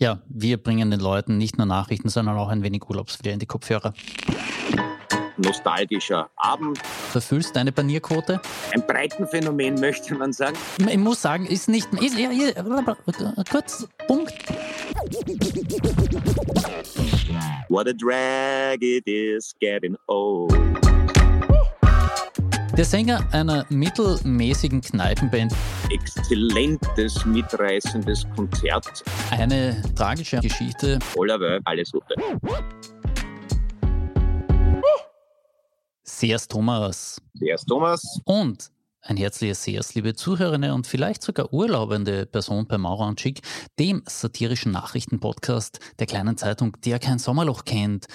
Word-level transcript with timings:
Ja, 0.00 0.20
wir 0.28 0.58
bringen 0.58 0.90
den 0.90 1.00
Leuten 1.00 1.38
nicht 1.38 1.56
nur 1.56 1.66
Nachrichten, 1.66 2.10
sondern 2.10 2.36
auch 2.36 2.48
ein 2.48 2.62
wenig 2.62 2.82
Urlaubsflair 2.88 3.32
in 3.32 3.38
die 3.38 3.46
Kopfhörer. 3.46 3.94
Nostalgischer 5.38 6.30
Abend. 6.36 6.78
Verfüllst 6.78 7.56
deine 7.56 7.72
Panierquote? 7.72 8.40
Ein 8.72 8.86
Breitenphänomen, 8.86 9.74
möchte 9.80 10.14
man 10.14 10.32
sagen. 10.32 10.56
Ich 10.78 10.98
muss 10.98 11.22
sagen, 11.22 11.46
ist 11.46 11.68
nicht. 11.68 11.92
Ist, 11.94 12.18
ja, 12.18 12.30
ja, 12.30 12.52
kurz, 13.50 13.86
Punkt. 14.06 14.34
What 17.68 17.88
a 17.88 17.92
drag 17.92 18.78
it 18.80 19.06
is 19.06 19.54
getting 19.60 19.96
old. 20.06 20.54
Der 22.76 22.84
Sänger 22.84 23.26
einer 23.32 23.64
mittelmäßigen 23.70 24.82
Kneipenband. 24.82 25.50
Exzellentes, 25.88 27.24
mitreißendes 27.24 28.26
Konzert. 28.36 29.02
Eine 29.30 29.80
tragische 29.94 30.40
Geschichte. 30.40 30.98
Allerweil 31.18 31.58
alles 31.64 31.90
Gute. 31.90 32.14
Sehr's 36.02 36.46
Thomas. 36.46 37.18
Sehr's 37.32 37.64
Thomas. 37.64 38.20
Und 38.26 38.70
ein 39.08 39.16
herzliches 39.16 39.62
Sehr's, 39.62 39.94
liebe 39.94 40.14
Zuhörende 40.14 40.74
und 40.74 40.86
vielleicht 40.86 41.22
sogar 41.22 41.52
urlaubende 41.52 42.26
Person 42.26 42.66
bei 42.66 42.78
Maurer 42.78 43.06
und 43.06 43.20
Schick, 43.20 43.40
dem 43.78 44.02
satirischen 44.06 44.72
Nachrichtenpodcast 44.72 45.80
der 45.98 46.06
kleinen 46.06 46.36
Zeitung, 46.36 46.76
der 46.84 46.98
kein 46.98 47.18
Sommerloch 47.18 47.64
kennt. 47.64 48.06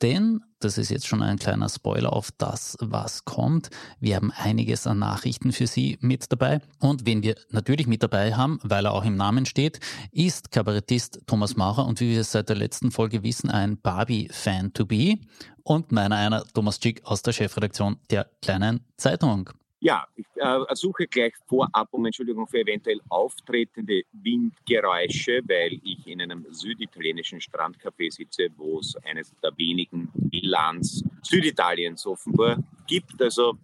Denn, 0.00 0.44
das 0.60 0.78
ist 0.78 0.90
jetzt 0.90 1.08
schon 1.08 1.22
ein 1.22 1.38
kleiner 1.38 1.68
Spoiler 1.68 2.12
auf 2.12 2.30
das, 2.38 2.76
was 2.80 3.24
kommt, 3.24 3.70
wir 3.98 4.14
haben 4.14 4.30
einiges 4.30 4.86
an 4.86 5.00
Nachrichten 5.00 5.50
für 5.50 5.66
Sie 5.66 5.98
mit 6.00 6.30
dabei. 6.30 6.60
Und 6.78 7.04
wen 7.04 7.24
wir 7.24 7.34
natürlich 7.50 7.88
mit 7.88 8.04
dabei 8.04 8.34
haben, 8.34 8.60
weil 8.62 8.86
er 8.86 8.92
auch 8.92 9.04
im 9.04 9.16
Namen 9.16 9.44
steht, 9.44 9.80
ist 10.12 10.52
Kabarettist 10.52 11.22
Thomas 11.26 11.56
Maurer 11.56 11.84
und 11.86 12.00
wie 12.00 12.10
wir 12.10 12.20
es 12.20 12.30
seit 12.30 12.48
der 12.48 12.56
letzten 12.56 12.92
Folge 12.92 13.24
wissen, 13.24 13.50
ein 13.50 13.80
Barbie-Fan 13.80 14.72
to 14.72 14.86
be. 14.86 15.16
Und 15.64 15.90
meiner 15.90 16.16
einer, 16.16 16.44
Thomas 16.54 16.78
Schick 16.80 17.04
aus 17.04 17.22
der 17.22 17.32
Chefredaktion 17.32 17.96
der 18.10 18.30
kleinen 18.40 18.86
Zeitung. 18.96 19.50
Ja, 19.80 20.06
ich 20.16 20.26
äh, 20.34 20.74
suche 20.74 21.06
gleich 21.06 21.34
vorab 21.46 21.88
um 21.92 22.04
Entschuldigung 22.04 22.48
für 22.48 22.58
eventuell 22.58 23.00
auftretende 23.08 24.02
Windgeräusche, 24.12 25.40
weil 25.46 25.78
ich 25.84 26.04
in 26.06 26.20
einem 26.20 26.44
süditalienischen 26.50 27.40
Strandcafé 27.40 28.10
sitze, 28.10 28.48
wo 28.56 28.80
es 28.80 28.96
eines 29.04 29.32
der 29.40 29.56
wenigen 29.56 30.10
Villas 30.14 31.04
Süditaliens 31.22 32.04
offenbar 32.06 32.58
gibt. 32.88 33.22
Also 33.22 33.56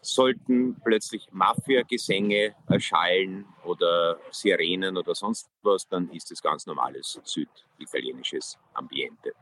sollten 0.00 0.74
plötzlich 0.82 1.28
Mafia-Gesänge 1.32 2.54
erschallen 2.66 3.44
oder 3.64 4.18
Sirenen 4.30 4.96
oder 4.96 5.14
sonst 5.14 5.50
was, 5.62 5.86
dann 5.86 6.10
ist 6.12 6.32
es 6.32 6.40
ganz 6.40 6.64
normales 6.64 7.20
süditalienisches 7.24 8.56
Ambiente. 8.72 9.34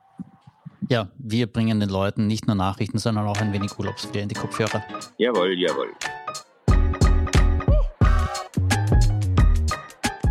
Ja, 0.88 1.08
wir 1.18 1.48
bringen 1.48 1.80
den 1.80 1.88
Leuten 1.88 2.28
nicht 2.28 2.46
nur 2.46 2.54
Nachrichten, 2.54 2.98
sondern 2.98 3.26
auch 3.26 3.38
ein 3.38 3.52
wenig 3.52 3.76
Urlaubsflair 3.76 4.22
in 4.22 4.28
die 4.28 4.36
Kopfhörer. 4.36 4.84
Jawohl, 5.18 5.58
jawohl. 5.58 5.92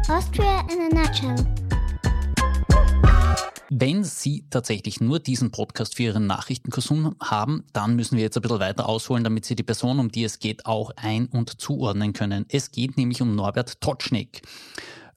Austria 0.08 0.62
in 0.72 0.98
a 0.98 1.02
nutshell. 1.02 1.36
Wenn 3.70 4.06
Sie 4.06 4.46
tatsächlich 4.50 5.02
nur 5.02 5.20
diesen 5.20 5.52
Podcast 5.52 5.96
für 5.96 6.04
Ihren 6.04 6.26
Nachrichtenkonsum 6.28 7.18
haben, 7.22 7.66
dann 7.74 7.98
müssen 7.98 8.16
wir 8.16 8.24
jetzt 8.24 8.38
ein 8.38 8.42
bisschen 8.42 8.62
weiter 8.62 8.88
ausholen, 8.88 9.26
damit 9.26 9.44
Sie 9.44 9.58
die 9.58 9.64
Person, 9.64 10.00
um 10.00 10.10
die 10.10 10.24
es 10.24 10.40
geht, 10.40 10.66
auch 10.66 10.92
ein- 10.96 11.28
und 11.28 11.60
zuordnen 11.60 12.14
können. 12.14 12.46
Es 12.48 12.72
geht 12.72 12.96
nämlich 12.96 13.22
um 13.22 13.36
Norbert 13.36 13.82
Totschnig. 13.82 14.42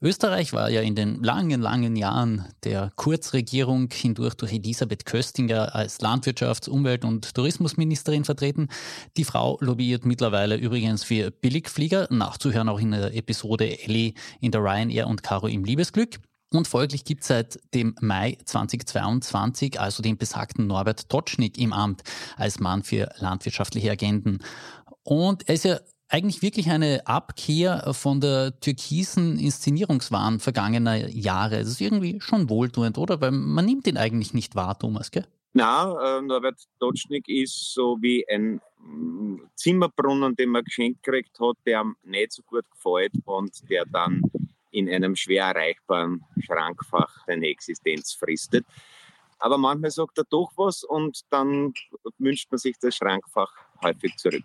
Österreich 0.01 0.53
war 0.53 0.69
ja 0.69 0.79
in 0.79 0.95
den 0.95 1.21
langen, 1.21 1.59
langen 1.59 1.97
Jahren 1.97 2.45
der 2.63 2.89
Kurzregierung 2.95 3.89
hindurch 3.91 4.33
durch 4.35 4.53
Elisabeth 4.53 5.05
Köstinger 5.05 5.75
als 5.75 5.99
Landwirtschafts-, 5.99 6.69
Umwelt- 6.69 7.03
und 7.03 7.35
Tourismusministerin 7.35 8.23
vertreten. 8.23 8.69
Die 9.17 9.25
Frau 9.25 9.57
lobbyiert 9.59 10.05
mittlerweile 10.05 10.55
übrigens 10.55 11.03
für 11.03 11.31
Billigflieger, 11.31 12.07
nachzuhören 12.11 12.69
auch 12.69 12.79
in 12.79 12.91
der 12.91 13.13
Episode 13.13 13.83
Ellie 13.83 14.13
in 14.39 14.51
der 14.51 14.61
Ryanair 14.61 15.07
und 15.07 15.21
Caro 15.21 15.47
im 15.47 15.65
Liebesglück. 15.65 16.19
Und 16.53 16.67
folglich 16.67 17.03
gibt 17.03 17.23
es 17.23 17.27
seit 17.27 17.59
dem 17.73 17.93
Mai 17.99 18.37
2022 18.45 19.79
also 19.81 20.01
den 20.01 20.17
besagten 20.17 20.65
Norbert 20.65 21.09
Totschnig 21.09 21.57
im 21.59 21.73
Amt 21.73 22.03
als 22.37 22.59
Mann 22.59 22.83
für 22.83 23.11
landwirtschaftliche 23.19 23.91
Agenden. 23.91 24.39
Und 25.03 25.47
er 25.49 25.55
ist 25.55 25.65
ja 25.65 25.79
eigentlich 26.09 26.41
wirklich 26.41 26.69
eine 26.69 27.05
Abkehr 27.05 27.93
von 27.93 28.19
der 28.19 28.59
türkisen 28.59 29.37
Inszenierungswahn 29.39 30.39
vergangener 30.39 31.07
Jahre. 31.07 31.59
Das 31.59 31.67
ist 31.67 31.81
irgendwie 31.81 32.19
schon 32.19 32.49
wohltuend, 32.49 32.97
oder? 32.97 33.21
Weil 33.21 33.31
man 33.31 33.65
nimmt 33.65 33.87
ihn 33.87 33.97
eigentlich 33.97 34.33
nicht 34.33 34.55
wahr, 34.55 34.77
Thomas, 34.77 35.11
gell? 35.11 35.25
Na, 35.53 36.17
äh, 36.17 36.21
Norbert 36.21 36.59
Dotschnik 36.79 37.27
ist 37.27 37.73
so 37.73 37.97
wie 38.01 38.25
ein 38.29 38.61
mm, 38.79 39.41
Zimmerbrunnen, 39.55 40.35
den 40.35 40.49
man 40.49 40.63
geschenkt 40.63 41.03
gekriegt 41.03 41.39
hat, 41.39 41.57
der 41.65 41.85
nicht 42.03 42.33
so 42.33 42.43
gut 42.43 42.65
gefällt 42.71 43.13
und 43.25 43.69
der 43.69 43.85
dann 43.85 44.21
in 44.71 44.89
einem 44.89 45.15
schwer 45.15 45.45
erreichbaren 45.45 46.23
Schrankfach 46.39 47.25
seine 47.25 47.47
Existenz 47.47 48.13
fristet. 48.13 48.65
Aber 49.39 49.57
manchmal 49.57 49.91
sagt 49.91 50.17
er 50.17 50.25
doch 50.25 50.51
was 50.55 50.83
und 50.83 51.21
dann 51.29 51.73
wünscht 52.17 52.51
man 52.51 52.59
sich 52.59 52.77
das 52.79 52.95
Schrankfach 52.95 53.51
häufig 53.81 54.15
zurück. 54.17 54.43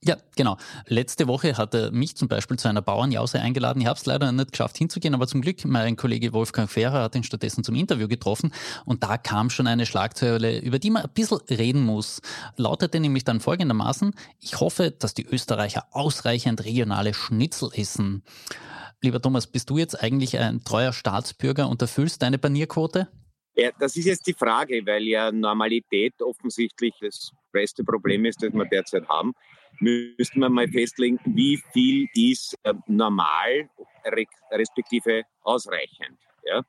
Ja, 0.00 0.16
genau. 0.36 0.56
Letzte 0.86 1.26
Woche 1.26 1.56
hat 1.56 1.74
er 1.74 1.90
mich 1.90 2.16
zum 2.16 2.28
Beispiel 2.28 2.56
zu 2.56 2.68
einer 2.68 2.80
Bauernjause 2.80 3.40
eingeladen. 3.40 3.80
Ich 3.82 3.88
habe 3.88 3.98
es 3.98 4.06
leider 4.06 4.30
nicht 4.30 4.52
geschafft 4.52 4.78
hinzugehen, 4.78 5.12
aber 5.12 5.26
zum 5.26 5.42
Glück 5.42 5.64
mein 5.64 5.96
Kollege 5.96 6.32
Wolfgang 6.32 6.70
Ferrer 6.70 7.02
hat 7.02 7.16
ihn 7.16 7.24
stattdessen 7.24 7.64
zum 7.64 7.74
Interview 7.74 8.06
getroffen 8.06 8.52
und 8.84 9.02
da 9.02 9.18
kam 9.18 9.50
schon 9.50 9.66
eine 9.66 9.86
Schlagzeile, 9.86 10.60
über 10.60 10.78
die 10.78 10.90
man 10.90 11.02
ein 11.02 11.10
bisschen 11.12 11.40
reden 11.50 11.84
muss. 11.84 12.22
Lautete 12.56 13.00
nämlich 13.00 13.24
dann 13.24 13.40
folgendermaßen, 13.40 14.14
ich 14.40 14.60
hoffe, 14.60 14.92
dass 14.92 15.14
die 15.14 15.26
Österreicher 15.26 15.86
ausreichend 15.90 16.64
regionale 16.64 17.12
Schnitzel 17.12 17.70
essen. 17.74 18.22
Lieber 19.02 19.20
Thomas, 19.20 19.48
bist 19.48 19.68
du 19.68 19.78
jetzt 19.78 20.00
eigentlich 20.00 20.38
ein 20.38 20.62
treuer 20.64 20.92
Staatsbürger 20.92 21.68
und 21.68 21.82
erfüllst 21.82 22.22
deine 22.22 22.38
Panierquote? 22.38 23.08
Ja, 23.56 23.70
das 23.80 23.96
ist 23.96 24.04
jetzt 24.04 24.26
die 24.28 24.34
Frage, 24.34 24.80
weil 24.86 25.02
ja 25.02 25.32
Normalität 25.32 26.22
offensichtlich 26.22 26.94
das 27.00 27.32
größte 27.52 27.84
Problem 27.84 28.24
ist, 28.24 28.42
das 28.42 28.52
wir 28.52 28.64
derzeit 28.64 29.08
haben 29.08 29.34
müssten 29.80 30.40
wir 30.40 30.48
mal 30.48 30.68
festlegen, 30.68 31.18
wie 31.24 31.60
viel 31.72 32.08
ist 32.14 32.56
äh, 32.62 32.74
normal 32.86 33.68
respektive 34.50 35.22
ausreichend. 35.42 36.18
Ja? 36.44 36.62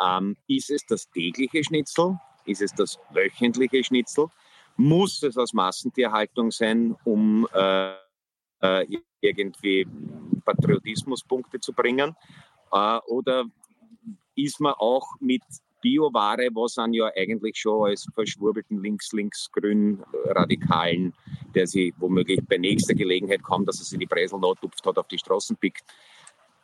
Ähm, 0.00 0.36
ist 0.46 0.70
es 0.70 0.84
das 0.86 1.10
tägliche 1.10 1.62
Schnitzel? 1.64 2.18
Ist 2.46 2.62
es 2.62 2.72
das 2.72 2.98
wöchentliche 3.10 3.82
Schnitzel? 3.84 4.28
Muss 4.76 5.22
es 5.22 5.36
aus 5.36 5.52
Massentierhaltung 5.52 6.50
sein, 6.50 6.96
um 7.04 7.46
äh, 7.52 7.92
äh, 8.62 8.86
irgendwie 9.20 9.86
Patriotismuspunkte 10.44 11.60
zu 11.60 11.72
bringen? 11.72 12.16
Äh, 12.72 12.98
oder 13.06 13.44
ist 14.36 14.60
man 14.60 14.74
auch 14.74 15.06
mit 15.20 15.42
Bioware, 15.80 16.50
was 16.54 16.74
dann 16.74 16.92
ja 16.92 17.10
eigentlich 17.16 17.56
schon 17.56 17.88
als 17.88 18.06
verschwurbelten 18.14 18.82
links-links-grün-Radikalen, 18.82 21.14
der 21.54 21.66
sie 21.66 21.94
womöglich 21.98 22.40
bei 22.48 22.58
nächster 22.58 22.94
Gelegenheit 22.94 23.42
kaum, 23.42 23.64
dass 23.64 23.80
er 23.80 23.84
sich 23.84 23.98
die 23.98 24.06
Bresel 24.06 24.38
tupft 24.60 24.84
hat, 24.84 24.98
auf 24.98 25.08
die 25.08 25.18
Straßen 25.18 25.56
pickt, 25.56 25.82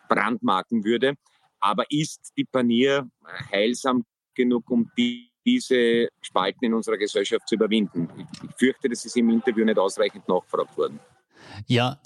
brandmarken 0.08 0.84
würde. 0.84 1.14
Aber 1.60 1.84
ist 1.91 2.32
die 2.36 2.44
Panier 2.44 3.08
heilsam 3.50 4.04
genug, 4.34 4.70
um 4.70 4.91
die, 4.98 5.31
diese 5.46 6.08
Spalten 6.20 6.66
in 6.66 6.75
unserer 6.75 6.98
Gesellschaft 6.98 7.48
zu 7.48 7.54
überwinden? 7.54 8.10
Ich, 8.16 8.26
ich 8.42 8.50
fürchte, 8.56 8.88
das 8.88 9.04
ist 9.04 9.16
im 9.16 9.31
Interview 9.31 9.64
nicht 9.64 9.78
ausreichend 9.78 10.28
nachgefragt 10.28 10.76
worden. 10.76 10.98
Ja, 11.66 12.00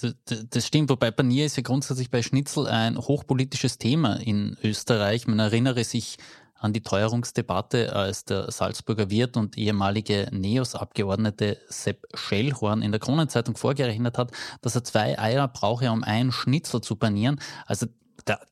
das 0.51 0.67
stimmt. 0.67 0.91
Wobei 0.91 1.11
Panier 1.11 1.47
ist 1.47 1.57
ja 1.57 1.63
grundsätzlich 1.63 2.11
bei 2.11 2.23
Schnitzel 2.23 2.67
ein 2.67 2.99
hochpolitisches 2.99 3.79
Thema 3.79 4.17
in 4.17 4.57
Österreich. 4.63 5.27
Man 5.27 5.39
erinnere 5.39 5.85
sich 5.85 6.19
an 6.59 6.73
die 6.73 6.83
Teuerungsdebatte, 6.83 7.95
als 7.95 8.25
der 8.25 8.51
Salzburger 8.51 9.11
Wirt 9.11 9.37
und 9.37 9.57
ehemalige 9.57 10.29
NEOS-Abgeordnete 10.33 11.59
Sepp 11.69 12.07
Schellhorn 12.15 12.83
in 12.83 12.93
der 12.93 13.01
Kronenzeitung 13.01 13.57
vorgerechnet 13.57 14.19
hat, 14.19 14.33
dass 14.61 14.75
er 14.75 14.85
zwei 14.85 15.19
Eier 15.19 15.49
brauche, 15.49 15.91
um 15.91 16.03
einen 16.03 16.33
Schnitzel 16.33 16.81
zu 16.81 16.97
panieren. 16.97 17.41
Also 17.67 17.87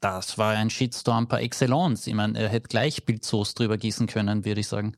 das 0.01 0.39
war 0.39 0.53
ein 0.53 0.71
Shitstorm 0.71 1.29
par 1.29 1.43
excellence. 1.43 2.07
Ich 2.07 2.15
meine, 2.15 2.39
er 2.39 2.49
hätte 2.49 2.69
gleich 2.69 3.05
Bildsoße 3.05 3.55
drüber 3.55 3.77
gießen 3.77 4.07
können, 4.07 4.45
würde 4.45 4.61
ich 4.61 4.69
sagen. 4.69 4.97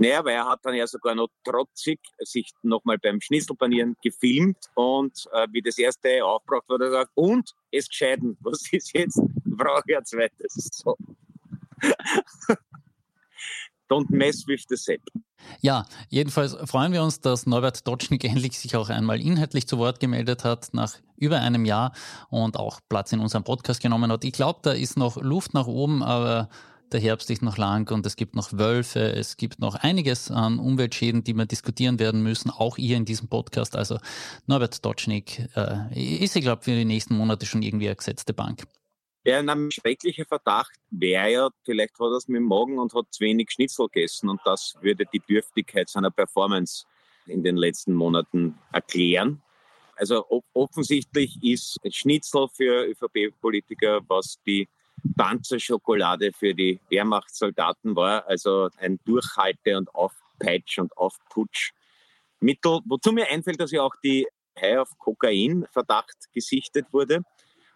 Naja, 0.00 0.24
weil 0.24 0.34
er 0.34 0.48
hat 0.48 0.60
dann 0.62 0.74
ja 0.74 0.86
sogar 0.86 1.16
noch 1.16 1.28
trotzig 1.42 1.98
sich 2.18 2.52
nochmal 2.62 2.98
beim 2.98 3.20
Schnitzelpanieren 3.20 3.96
gefilmt 4.00 4.58
und 4.74 5.26
äh, 5.32 5.48
wie 5.50 5.60
das 5.60 5.76
erste 5.76 6.24
aufgebracht 6.24 6.68
wurde, 6.68 6.86
gesagt, 6.86 7.10
und 7.14 7.50
es 7.72 7.88
gescheiden, 7.88 8.36
was 8.40 8.62
ist 8.72 8.92
jetzt? 8.94 9.20
Brauche 9.44 9.82
ich 9.86 9.96
ein 9.96 10.04
zweites. 10.04 10.68
So. 10.72 10.96
Don't 13.88 14.10
mess 14.10 14.46
with 14.46 14.64
the 14.68 14.76
Sepp. 14.76 15.00
Ja, 15.60 15.86
jedenfalls 16.08 16.56
freuen 16.64 16.92
wir 16.92 17.02
uns, 17.02 17.20
dass 17.20 17.46
Norbert 17.46 17.86
Dotschnik 17.86 18.24
endlich 18.24 18.58
sich 18.58 18.76
auch 18.76 18.90
einmal 18.90 19.20
inhaltlich 19.20 19.66
zu 19.66 19.78
Wort 19.78 20.00
gemeldet 20.00 20.44
hat 20.44 20.68
nach 20.72 20.94
über 21.16 21.40
einem 21.40 21.64
Jahr 21.64 21.92
und 22.28 22.56
auch 22.56 22.80
Platz 22.88 23.12
in 23.12 23.20
unserem 23.20 23.44
Podcast 23.44 23.80
genommen 23.80 24.12
hat. 24.12 24.24
Ich 24.24 24.32
glaube, 24.32 24.60
da 24.62 24.72
ist 24.72 24.96
noch 24.96 25.16
Luft 25.16 25.54
nach 25.54 25.66
oben, 25.66 26.02
aber 26.02 26.48
der 26.92 27.00
Herbst 27.00 27.30
ist 27.30 27.42
noch 27.42 27.58
lang 27.58 27.90
und 27.92 28.06
es 28.06 28.16
gibt 28.16 28.34
noch 28.34 28.52
Wölfe, 28.52 29.12
es 29.12 29.36
gibt 29.36 29.58
noch 29.58 29.74
einiges 29.74 30.30
an 30.30 30.58
Umweltschäden, 30.58 31.22
die 31.22 31.34
wir 31.34 31.46
diskutieren 31.46 31.98
werden 31.98 32.22
müssen, 32.22 32.50
auch 32.50 32.76
hier 32.76 32.96
in 32.96 33.04
diesem 33.04 33.28
Podcast. 33.28 33.76
Also 33.76 33.98
Norbert 34.46 34.84
Dotschnik 34.84 35.48
äh, 35.54 36.24
ist, 36.24 36.36
ich 36.36 36.42
glaube, 36.42 36.62
für 36.62 36.74
die 36.74 36.84
nächsten 36.84 37.14
Monate 37.16 37.46
schon 37.46 37.62
irgendwie 37.62 37.88
eine 37.88 37.96
gesetzte 37.96 38.32
Bank. 38.32 38.64
Ja, 39.28 39.40
ein 39.40 39.70
schrecklicher 39.70 40.24
Verdacht 40.24 40.72
wäre 40.88 41.30
ja, 41.30 41.50
vielleicht 41.66 41.92
hat 42.00 42.12
er 42.12 42.16
es 42.16 42.28
mit 42.28 42.38
dem 42.38 42.44
Magen 42.44 42.78
und 42.78 42.94
hat 42.94 43.08
zu 43.10 43.20
wenig 43.20 43.50
Schnitzel 43.50 43.86
gegessen 43.88 44.30
und 44.30 44.40
das 44.46 44.74
würde 44.80 45.04
die 45.04 45.20
Dürftigkeit 45.20 45.86
seiner 45.90 46.10
Performance 46.10 46.86
in 47.26 47.42
den 47.42 47.58
letzten 47.58 47.92
Monaten 47.92 48.58
erklären. 48.72 49.42
Also 49.96 50.24
offensichtlich 50.54 51.36
ist 51.42 51.78
Schnitzel 51.90 52.48
für 52.48 52.86
ÖVP-Politiker, 52.86 54.00
was 54.08 54.38
die 54.46 54.66
Panzerschokolade 55.14 56.32
für 56.32 56.54
die 56.54 56.80
Wehrmachtssoldaten 56.88 57.94
war, 57.94 58.26
also 58.26 58.70
ein 58.78 58.98
Durchhalte- 59.04 59.76
und 59.76 59.94
Aufpeitsch- 59.94 60.78
und 60.78 60.96
Aufputschmittel. 60.96 62.80
Wozu 62.86 63.12
mir 63.12 63.28
einfällt, 63.28 63.60
dass 63.60 63.72
ja 63.72 63.82
auch 63.82 63.96
die 64.02 64.26
High 64.58 64.78
auf 64.78 64.96
Kokain-Verdacht 64.96 66.32
gesichtet 66.32 66.86
wurde. 66.92 67.20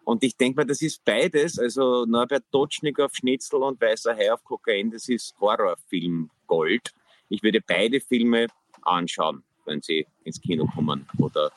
Und 0.05 0.23
ich 0.25 0.37
denke 0.37 0.61
mal, 0.61 0.67
das 0.67 0.83
ist 0.83 1.05
beides. 1.05 1.59
Also 1.59 2.05
Norbert 2.07 2.45
Totschnig 2.51 2.99
auf 2.99 3.15
Schnitzel 3.15 3.63
und 3.63 3.81
Weißer 3.81 4.15
Hai 4.17 4.33
auf 4.33 4.43
Kokain, 4.45 4.91
das 4.91 5.09
ist 5.09 5.35
Horrorfilm 5.41 6.31
Gold. 6.47 6.93
Ich 7.29 7.43
würde 7.43 7.61
beide 7.61 8.01
Filme 8.01 8.47
anschauen, 8.83 9.43
wenn 9.65 9.81
sie 9.81 10.07
ins 10.25 10.41
Kino 10.41 10.67
kommen 10.75 11.07
oder 11.19 11.51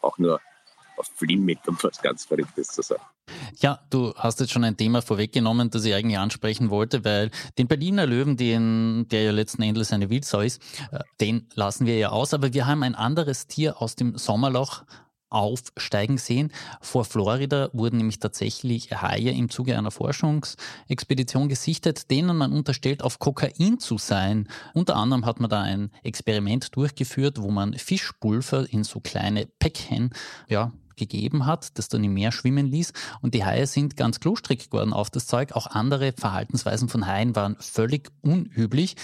auch 0.00 0.18
nur 0.18 0.40
auf 0.96 1.06
Flimit, 1.16 1.60
um 1.66 1.78
was 1.82 2.00
ganz 2.02 2.24
Verrücktes 2.24 2.68
zu 2.68 2.82
sagen. 2.82 3.02
Ja, 3.58 3.80
du 3.90 4.12
hast 4.16 4.40
jetzt 4.40 4.52
schon 4.52 4.64
ein 4.64 4.76
Thema 4.76 5.00
vorweggenommen, 5.00 5.70
das 5.70 5.84
ich 5.84 5.94
eigentlich 5.94 6.18
ansprechen 6.18 6.70
wollte, 6.70 7.04
weil 7.04 7.30
den 7.56 7.68
Berliner 7.68 8.06
Löwen, 8.06 8.36
den, 8.36 9.06
der 9.08 9.22
ja 9.22 9.30
letzten 9.30 9.62
Endes 9.62 9.92
eine 9.92 10.10
Wildsau 10.10 10.40
ist, 10.40 10.62
äh, 10.90 11.00
den 11.20 11.48
lassen 11.54 11.86
wir 11.86 11.96
ja 11.96 12.10
aus. 12.10 12.34
Aber 12.34 12.52
wir 12.52 12.66
haben 12.66 12.82
ein 12.82 12.94
anderes 12.94 13.46
Tier 13.46 13.80
aus 13.80 13.96
dem 13.96 14.18
Sommerloch 14.18 14.84
aufsteigen 15.32 16.18
sehen. 16.18 16.52
Vor 16.80 17.04
Florida 17.04 17.70
wurden 17.72 17.96
nämlich 17.96 18.18
tatsächlich 18.18 18.90
Haie 19.02 19.30
im 19.30 19.50
Zuge 19.50 19.76
einer 19.76 19.90
Forschungsexpedition 19.90 21.48
gesichtet, 21.48 22.10
denen 22.10 22.36
man 22.36 22.52
unterstellt, 22.52 23.02
auf 23.02 23.18
Kokain 23.18 23.78
zu 23.78 23.98
sein. 23.98 24.48
Unter 24.74 24.96
anderem 24.96 25.26
hat 25.26 25.40
man 25.40 25.50
da 25.50 25.62
ein 25.62 25.90
Experiment 26.02 26.76
durchgeführt, 26.76 27.40
wo 27.40 27.50
man 27.50 27.74
Fischpulver 27.74 28.70
in 28.72 28.84
so 28.84 29.00
kleine 29.00 29.46
Päckchen 29.46 30.10
ja, 30.48 30.72
gegeben 30.96 31.46
hat, 31.46 31.78
das 31.78 31.88
dann 31.88 32.04
im 32.04 32.14
Meer 32.14 32.32
schwimmen 32.32 32.66
ließ. 32.66 32.92
Und 33.20 33.34
die 33.34 33.44
Haie 33.44 33.66
sind 33.66 33.96
ganz 33.96 34.20
klustrig 34.20 34.70
geworden 34.70 34.92
auf 34.92 35.10
das 35.10 35.26
Zeug. 35.26 35.52
Auch 35.52 35.66
andere 35.66 36.12
Verhaltensweisen 36.12 36.88
von 36.88 37.06
Haien 37.06 37.34
waren 37.34 37.56
völlig 37.58 38.10
unüblich. 38.20 38.96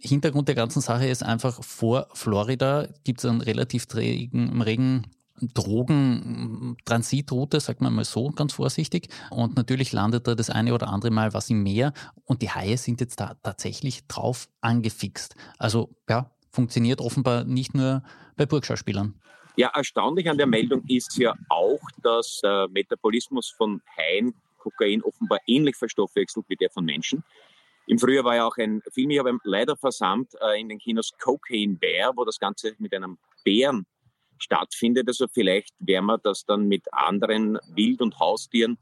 Hintergrund 0.00 0.48
der 0.48 0.54
ganzen 0.54 0.80
Sache 0.80 1.08
ist 1.08 1.24
einfach, 1.24 1.62
vor 1.62 2.08
Florida 2.12 2.86
gibt 3.04 3.18
es 3.18 3.24
einen 3.24 3.40
relativ 3.40 3.86
trägen, 3.86 4.62
regen 4.62 5.06
Drogentransitroute, 5.54 7.60
sagt 7.60 7.80
man 7.80 7.94
mal 7.94 8.04
so, 8.04 8.30
ganz 8.30 8.54
vorsichtig. 8.54 9.08
Und 9.30 9.56
natürlich 9.56 9.92
landet 9.92 10.26
da 10.26 10.34
das 10.34 10.50
eine 10.50 10.74
oder 10.74 10.88
andere 10.88 11.10
Mal 11.10 11.34
was 11.34 11.50
im 11.50 11.62
Meer 11.62 11.92
und 12.24 12.42
die 12.42 12.50
Haie 12.50 12.76
sind 12.76 13.00
jetzt 13.00 13.20
da 13.20 13.36
tatsächlich 13.42 14.06
drauf 14.06 14.48
angefixt. 14.60 15.34
Also 15.58 15.90
ja, 16.08 16.30
funktioniert 16.50 17.00
offenbar 17.00 17.44
nicht 17.44 17.74
nur 17.74 18.02
bei 18.36 18.46
Burgschauspielern. 18.46 19.14
Ja, 19.56 19.70
erstaunlich 19.74 20.30
an 20.30 20.38
der 20.38 20.46
Meldung 20.46 20.84
ist 20.86 21.18
ja 21.18 21.34
auch, 21.48 21.80
dass 22.02 22.40
der 22.42 22.68
Metabolismus 22.68 23.50
von 23.50 23.82
Haien 23.96 24.34
Kokain 24.58 25.02
offenbar 25.02 25.38
ähnlich 25.46 25.76
verstoffwechselt 25.76 26.46
wie 26.48 26.56
der 26.56 26.70
von 26.70 26.84
Menschen. 26.84 27.24
Im 27.86 27.98
Frühjahr 27.98 28.24
war 28.24 28.36
ja 28.36 28.46
auch 28.46 28.56
ein 28.58 28.82
Film, 28.92 29.10
ich 29.10 29.18
habe 29.18 29.36
leider 29.44 29.76
versammelt, 29.76 30.34
äh, 30.42 30.60
in 30.60 30.68
den 30.68 30.78
Kinos 30.78 31.12
Cocaine 31.18 31.74
Bear, 31.74 32.12
wo 32.14 32.24
das 32.24 32.38
Ganze 32.38 32.74
mit 32.78 32.94
einem 32.94 33.18
Bären 33.44 33.86
stattfindet. 34.38 35.08
Also 35.08 35.26
vielleicht 35.28 35.74
werden 35.78 36.06
wir 36.06 36.18
das 36.18 36.44
dann 36.44 36.66
mit 36.66 36.92
anderen 36.92 37.58
Wild- 37.74 38.00
und 38.00 38.18
Haustieren 38.18 38.78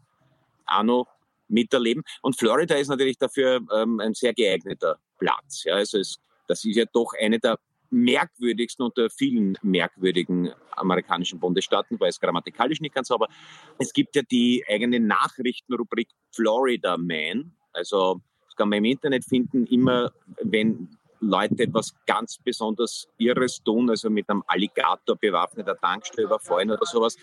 auch 0.67 0.82
noch 0.82 1.06
miterleben. 1.49 2.03
Und 2.23 2.37
Florida 2.37 2.75
ist 2.75 2.88
natürlich 2.88 3.19
dafür 3.19 3.61
ähm, 3.75 4.00
ein 4.00 4.14
sehr 4.14 4.35
geeigneter 4.35 4.99
Platz. 5.19 5.64
Ja, 5.64 5.75
also 5.75 5.99
es, 5.99 6.19
das 6.49 6.64
ist 6.64 6.76
ja 6.76 6.85
doch 6.93 7.12
eine 7.19 7.38
der 7.38 7.58
merkwürdigsten 7.91 8.85
unter 8.85 9.08
vielen 9.11 9.56
merkwürdigen 9.62 10.50
amerikanischen 10.73 11.38
Bundesstaaten, 11.38 11.99
weil 12.00 12.11
es 12.11 12.20
grammatikalisch 12.20 12.81
nicht 12.81 12.94
ganz 12.94 13.08
sauber. 13.08 13.29
Es 13.79 13.93
gibt 13.93 14.17
ja 14.17 14.23
die 14.23 14.64
eigene 14.69 15.00
Nachrichtenrubrik 15.00 16.08
Florida 16.32 16.97
Man. 16.97 17.53
Also 17.73 18.20
das 18.47 18.56
kann 18.56 18.69
man 18.69 18.79
im 18.79 18.87
Internet 18.87 19.25
finden, 19.25 19.67
immer 19.67 20.12
wenn 20.43 20.97
Leute 21.21 21.65
etwas 21.65 21.95
ganz 22.07 22.39
besonders 22.39 23.09
Irres 23.19 23.63
tun, 23.63 23.91
also 23.91 24.11
mit 24.11 24.29
einem 24.29 24.43
Alligator 24.47 25.17
bewaffneter 25.17 25.77
Tankstelle 25.77 26.27
überfallen 26.27 26.71
oder 26.71 26.85
sowas, 26.87 27.17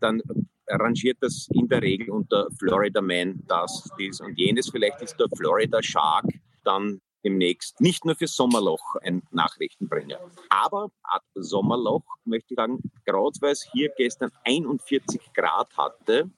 dann 0.00 0.22
rangiert 0.66 1.18
das 1.20 1.48
in 1.52 1.68
der 1.68 1.82
Regel 1.82 2.10
unter 2.10 2.48
Florida 2.58 3.00
Man 3.00 3.42
das, 3.46 3.88
dies 3.98 4.20
und 4.20 4.38
jenes. 4.38 4.70
Vielleicht 4.70 5.00
ist 5.02 5.18
der 5.18 5.28
Florida 5.34 5.82
Shark 5.82 6.26
dann 6.64 7.00
demnächst 7.24 7.80
nicht 7.80 8.04
nur 8.04 8.14
für 8.14 8.26
Sommerloch 8.26 8.96
ein 9.02 9.22
Nachrichtenbringer. 9.30 10.18
Aber 10.50 10.90
ad 11.02 11.24
Sommerloch 11.34 12.04
möchte 12.24 12.54
ich 12.54 12.56
sagen, 12.56 12.80
gerade 13.04 13.40
weil 13.40 13.52
es 13.52 13.68
hier 13.72 13.90
gestern 13.96 14.30
41 14.44 15.32
Grad 15.34 15.76
hatte, 15.76 16.30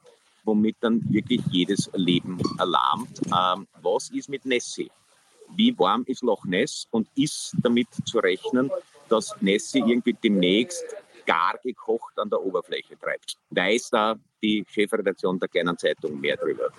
womit 0.45 0.77
dann 0.81 1.03
wirklich 1.11 1.43
jedes 1.51 1.91
Leben 1.95 2.39
erlahmt. 2.59 3.21
Ähm, 3.27 3.67
was 3.83 4.11
ist 4.11 4.29
mit 4.29 4.45
Nessie? 4.47 4.91
Wie 5.57 5.77
warm 5.79 6.05
ist 6.07 6.23
Loch 6.23 6.45
Ness 6.45 6.87
und 6.91 7.09
ist 7.17 7.55
damit 7.63 7.89
zu 8.05 8.19
rechnen, 8.19 8.71
dass 9.09 9.35
Nessie 9.41 9.81
irgendwie 9.81 10.15
demnächst 10.15 10.85
gar 11.27 11.59
gekocht 11.63 12.19
an 12.19 12.31
der 12.31 12.41
Oberfläche 12.41 12.99
treibt. 12.99 13.37
Weiß 13.51 13.91
da 13.91 14.17
die 14.43 14.65
Chefredaktion 14.69 15.39
der 15.39 15.49
kleinen 15.49 15.77
Zeitung 15.77 16.19
mehr 16.21 16.37
drüber. 16.37 16.71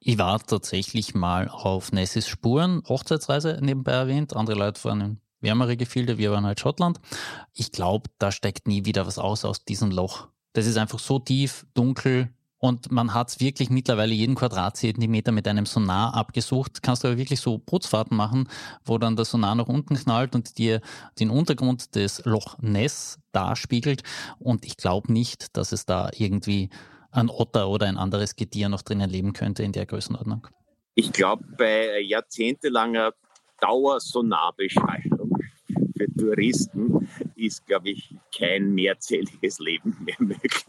Ich 0.00 0.16
war 0.16 0.38
tatsächlich 0.40 1.14
mal 1.14 1.48
auf 1.48 1.92
Nessis 1.92 2.28
Spuren, 2.28 2.82
Hochzeitsreise 2.88 3.58
nebenbei 3.60 3.92
erwähnt. 3.92 4.34
Andere 4.36 4.56
Leute 4.56 4.80
fahren 4.80 5.00
in 5.00 5.20
wärmere 5.40 5.76
Gefilde, 5.76 6.18
wir 6.18 6.30
waren 6.30 6.46
halt 6.46 6.60
Schottland. 6.60 7.00
Ich 7.54 7.72
glaube, 7.72 8.10
da 8.18 8.30
steckt 8.30 8.68
nie 8.68 8.84
wieder 8.84 9.06
was 9.06 9.18
aus 9.18 9.44
aus 9.44 9.64
diesem 9.64 9.90
Loch. 9.90 10.28
Das 10.52 10.66
ist 10.66 10.76
einfach 10.76 10.98
so 10.98 11.18
tief, 11.18 11.66
dunkel, 11.74 12.30
und 12.60 12.92
man 12.92 13.14
hat 13.14 13.30
es 13.30 13.40
wirklich 13.40 13.70
mittlerweile 13.70 14.12
jeden 14.12 14.34
Quadratzentimeter 14.34 15.32
mit 15.32 15.48
einem 15.48 15.64
Sonar 15.64 16.14
abgesucht. 16.14 16.82
Kannst 16.82 17.02
du 17.02 17.08
aber 17.08 17.16
wirklich 17.16 17.40
so 17.40 17.56
Putzfahrten 17.56 18.14
machen, 18.16 18.48
wo 18.84 18.98
dann 18.98 19.16
der 19.16 19.24
Sonar 19.24 19.54
nach 19.54 19.66
unten 19.66 19.96
knallt 19.96 20.34
und 20.34 20.58
dir 20.58 20.82
den 21.18 21.30
Untergrund 21.30 21.94
des 21.94 22.22
Loch 22.26 22.58
Ness 22.60 23.18
darspiegelt. 23.32 24.02
Und 24.38 24.66
ich 24.66 24.76
glaube 24.76 25.10
nicht, 25.10 25.56
dass 25.56 25.72
es 25.72 25.86
da 25.86 26.10
irgendwie 26.14 26.68
ein 27.10 27.30
Otter 27.30 27.68
oder 27.70 27.86
ein 27.86 27.96
anderes 27.96 28.36
Getier 28.36 28.68
noch 28.68 28.82
drinnen 28.82 29.08
leben 29.08 29.32
könnte 29.32 29.62
in 29.62 29.72
der 29.72 29.86
Größenordnung. 29.86 30.46
Ich 30.94 31.12
glaube, 31.12 31.44
bei 31.56 32.00
jahrzehntelanger 32.00 33.14
Dauersonarbeschallung 33.60 35.09
für 36.00 36.12
Touristen 36.18 37.08
ist, 37.36 37.66
glaube 37.66 37.90
ich, 37.90 38.14
kein 38.36 38.72
mehrzähliges 38.72 39.58
Leben 39.58 39.96
mehr 40.00 40.16
möglich. 40.18 40.64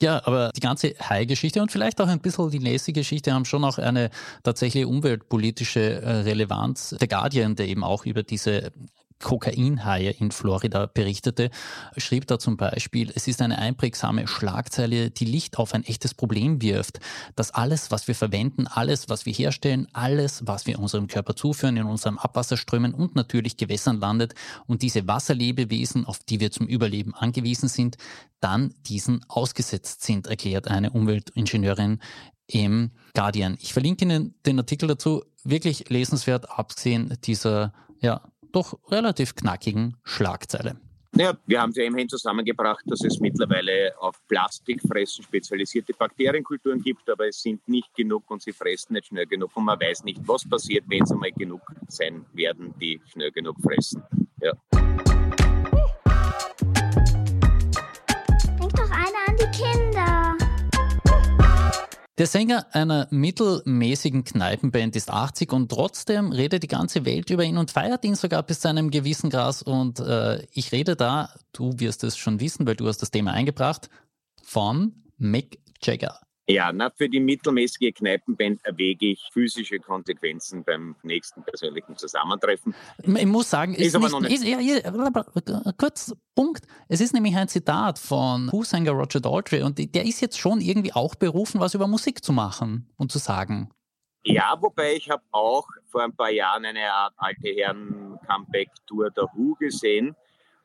Ja, 0.00 0.24
aber 0.24 0.50
die 0.54 0.60
ganze 0.60 0.94
Hai-Geschichte 1.00 1.60
und 1.60 1.72
vielleicht 1.72 2.00
auch 2.00 2.08
ein 2.08 2.20
bisschen 2.20 2.50
die 2.50 2.60
Nessie-Geschichte 2.60 3.32
haben 3.32 3.44
schon 3.44 3.64
auch 3.64 3.78
eine 3.78 4.10
tatsächlich 4.42 4.84
umweltpolitische 4.84 6.02
äh, 6.02 6.10
Relevanz. 6.20 6.96
Der 7.00 7.08
Guardian, 7.08 7.56
der 7.56 7.66
eben 7.66 7.82
auch 7.82 8.06
über 8.06 8.22
diese 8.22 8.72
Kokainhaie 9.18 10.10
in 10.10 10.30
Florida 10.30 10.86
berichtete, 10.86 11.50
schrieb 11.96 12.26
da 12.26 12.38
zum 12.38 12.56
Beispiel, 12.56 13.10
es 13.14 13.26
ist 13.28 13.40
eine 13.40 13.58
einprägsame 13.58 14.26
Schlagzeile, 14.26 15.10
die 15.10 15.24
Licht 15.24 15.58
auf 15.58 15.74
ein 15.74 15.84
echtes 15.84 16.14
Problem 16.14 16.60
wirft, 16.60 17.00
dass 17.34 17.50
alles, 17.50 17.90
was 17.90 18.08
wir 18.08 18.14
verwenden, 18.14 18.66
alles, 18.66 19.08
was 19.08 19.26
wir 19.26 19.32
herstellen, 19.32 19.88
alles, 19.92 20.46
was 20.46 20.66
wir 20.66 20.78
unserem 20.78 21.06
Körper 21.06 21.34
zuführen, 21.34 21.76
in 21.76 21.86
unserem 21.86 22.18
Abwasserströmen 22.18 22.94
und 22.94 23.16
natürlich 23.16 23.56
Gewässern 23.56 23.98
landet 23.98 24.34
und 24.66 24.82
diese 24.82 25.06
Wasserlebewesen, 25.08 26.04
auf 26.04 26.18
die 26.20 26.40
wir 26.40 26.50
zum 26.50 26.66
Überleben 26.66 27.14
angewiesen 27.14 27.68
sind, 27.68 27.96
dann 28.40 28.74
diesen 28.86 29.24
ausgesetzt 29.28 30.02
sind, 30.02 30.26
erklärt 30.26 30.68
eine 30.68 30.90
Umweltingenieurin 30.90 32.00
im 32.46 32.92
Guardian. 33.14 33.56
Ich 33.60 33.72
verlinke 33.72 34.04
Ihnen 34.04 34.34
den 34.44 34.58
Artikel 34.58 34.88
dazu, 34.88 35.24
wirklich 35.42 35.88
lesenswert, 35.88 36.50
abgesehen 36.50 37.16
dieser 37.24 37.72
ja, 38.00 38.20
doch 38.56 38.78
relativ 38.90 39.34
knackigen 39.34 39.96
Schlagzeile. 40.02 40.76
Ja, 41.14 41.36
wir 41.46 41.60
haben 41.60 41.70
es 41.70 41.76
ja 41.76 41.84
immerhin 41.84 42.08
zusammengebracht, 42.08 42.84
dass 42.86 43.04
es 43.04 43.20
mittlerweile 43.20 43.94
auf 43.98 44.20
Plastikfressen 44.28 45.24
spezialisierte 45.24 45.92
Bakterienkulturen 45.92 46.82
gibt, 46.82 47.08
aber 47.08 47.28
es 47.28 47.40
sind 47.40 47.66
nicht 47.68 47.94
genug 47.94 48.30
und 48.30 48.42
sie 48.42 48.52
fressen 48.52 48.94
nicht 48.94 49.06
schnell 49.06 49.26
genug 49.26 49.50
und 49.54 49.64
man 49.64 49.78
weiß 49.80 50.04
nicht, 50.04 50.20
was 50.26 50.48
passiert, 50.48 50.84
wenn 50.88 51.02
es 51.02 51.12
einmal 51.12 51.32
genug 51.32 51.62
sein 51.88 52.24
werden, 52.32 52.74
die 52.80 53.00
schnell 53.06 53.30
genug 53.30 53.56
fressen. 53.62 54.02
Ja. 54.40 54.52
Denk 58.58 58.72
doch 58.74 58.90
einer 58.90 59.22
an 59.26 59.36
die 59.38 59.50
Kinder. 59.58 60.15
Der 62.18 62.26
Sänger 62.26 62.66
einer 62.74 63.08
mittelmäßigen 63.10 64.24
Kneipenband 64.24 64.96
ist 64.96 65.10
80 65.10 65.52
und 65.52 65.70
trotzdem 65.70 66.32
redet 66.32 66.62
die 66.62 66.68
ganze 66.68 67.04
Welt 67.04 67.28
über 67.28 67.44
ihn 67.44 67.58
und 67.58 67.70
feiert 67.70 68.06
ihn 68.06 68.14
sogar 68.14 68.42
bis 68.42 68.60
zu 68.60 68.68
einem 68.68 68.90
gewissen 68.90 69.28
Gras. 69.28 69.60
Und 69.60 70.00
äh, 70.00 70.42
ich 70.52 70.72
rede 70.72 70.96
da, 70.96 71.34
du 71.52 71.78
wirst 71.78 72.04
es 72.04 72.16
schon 72.16 72.40
wissen, 72.40 72.66
weil 72.66 72.76
du 72.76 72.88
hast 72.88 73.02
das 73.02 73.10
Thema 73.10 73.32
eingebracht, 73.32 73.90
von 74.42 75.02
Mick 75.18 75.60
Jagger. 75.82 76.25
Ja, 76.48 76.72
na, 76.72 76.90
für 76.90 77.08
die 77.08 77.18
mittelmäßige 77.18 77.92
Kneipenband 77.92 78.64
erwäge 78.64 79.06
ich 79.06 79.28
physische 79.32 79.80
Konsequenzen 79.80 80.62
beim 80.62 80.94
nächsten 81.02 81.42
persönlichen 81.42 81.96
Zusammentreffen. 81.96 82.72
Ich 83.02 83.26
muss 83.26 83.50
sagen, 83.50 83.74
ist, 83.74 83.88
ist 83.88 83.96
aber 83.96 84.20
nicht, 84.20 84.32
ist, 84.32 84.44
ja, 84.44 84.60
ja, 84.60 85.72
kurz, 85.76 86.14
Punkt. 86.36 86.64
Es 86.88 87.00
ist 87.00 87.14
nämlich 87.14 87.34
ein 87.34 87.48
Zitat 87.48 87.98
von 87.98 88.48
Who-Sänger 88.52 88.92
Roger 88.92 89.20
Daltrey 89.20 89.62
und 89.62 89.78
der 89.94 90.04
ist 90.04 90.20
jetzt 90.20 90.38
schon 90.38 90.60
irgendwie 90.60 90.92
auch 90.92 91.16
berufen, 91.16 91.60
was 91.60 91.74
über 91.74 91.88
Musik 91.88 92.22
zu 92.22 92.32
machen 92.32 92.88
und 92.96 93.10
zu 93.10 93.18
sagen. 93.18 93.70
Ja, 94.22 94.56
wobei 94.60 94.94
ich 94.94 95.10
habe 95.10 95.22
auch 95.32 95.66
vor 95.86 96.02
ein 96.02 96.14
paar 96.14 96.30
Jahren 96.30 96.64
eine 96.64 96.92
Art 96.92 97.14
alte 97.16 97.48
Herren 97.48 98.18
Comeback-Tour 98.28 99.10
der 99.10 99.24
Who 99.34 99.54
gesehen 99.54 100.14